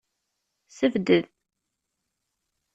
[0.77, 1.27] Sebded.